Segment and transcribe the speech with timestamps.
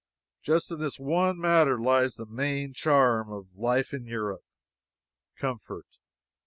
[0.41, 4.43] Just in this one matter lies the main charm of life in Europe
[5.37, 5.85] comfort.